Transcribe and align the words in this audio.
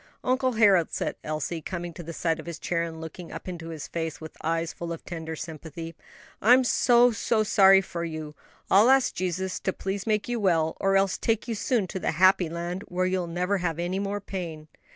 "Uncle 0.23 0.53
Harold," 0.53 0.91
said 0.91 1.15
Elsie, 1.23 1.61
coming 1.61 1.93
to 1.93 2.01
the 2.01 2.11
side 2.11 2.39
of 2.39 2.47
his 2.47 2.57
chair 2.57 2.81
and 2.81 2.99
looking 2.99 3.31
up 3.31 3.47
into 3.47 3.69
his 3.69 3.87
face 3.87 4.19
with 4.19 4.35
eyes 4.43 4.73
full 4.73 4.91
of 4.91 5.05
tender 5.05 5.35
sympathy, 5.35 5.93
"I'm 6.41 6.63
so, 6.63 7.11
so 7.11 7.43
sorry 7.43 7.81
for 7.81 8.03
you. 8.03 8.33
I'll 8.71 8.89
ask 8.89 9.13
Jesus 9.13 9.59
to 9.59 9.71
please 9.71 10.07
make 10.07 10.27
you 10.27 10.39
well, 10.39 10.75
or 10.79 10.97
else 10.97 11.19
take 11.19 11.47
you 11.47 11.53
soon 11.53 11.85
to 11.85 11.99
the 11.99 12.13
happy 12.13 12.49
land 12.49 12.81
where 12.87 13.05
you'll 13.05 13.27
never 13.27 13.59
have 13.59 13.77
any 13.77 13.99
more 13.99 14.19
pain." 14.19 14.69